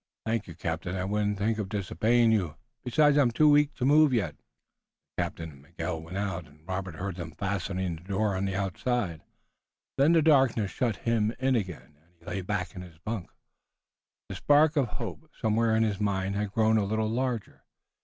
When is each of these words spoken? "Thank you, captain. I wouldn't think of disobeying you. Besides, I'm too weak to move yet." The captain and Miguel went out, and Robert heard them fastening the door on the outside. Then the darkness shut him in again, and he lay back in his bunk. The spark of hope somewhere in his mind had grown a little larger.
"Thank 0.25 0.47
you, 0.47 0.55
captain. 0.55 0.95
I 0.95 1.03
wouldn't 1.05 1.37
think 1.37 1.59
of 1.59 1.69
disobeying 1.69 2.31
you. 2.31 2.55
Besides, 2.83 3.19
I'm 3.19 3.29
too 3.29 3.47
weak 3.47 3.75
to 3.75 3.85
move 3.85 4.13
yet." 4.15 4.35
The 5.15 5.21
captain 5.21 5.51
and 5.51 5.61
Miguel 5.61 6.01
went 6.01 6.17
out, 6.17 6.47
and 6.47 6.67
Robert 6.67 6.95
heard 6.95 7.17
them 7.17 7.33
fastening 7.33 7.95
the 7.97 8.01
door 8.03 8.35
on 8.35 8.45
the 8.45 8.55
outside. 8.55 9.21
Then 9.99 10.13
the 10.13 10.23
darkness 10.23 10.71
shut 10.71 10.95
him 11.05 11.35
in 11.37 11.55
again, 11.55 11.97
and 12.01 12.09
he 12.19 12.25
lay 12.25 12.41
back 12.41 12.75
in 12.75 12.81
his 12.81 12.97
bunk. 12.97 13.29
The 14.27 14.33
spark 14.33 14.75
of 14.75 14.87
hope 14.87 15.29
somewhere 15.39 15.75
in 15.75 15.83
his 15.83 15.99
mind 15.99 16.33
had 16.35 16.51
grown 16.53 16.79
a 16.79 16.83
little 16.85 17.07
larger. 17.07 17.61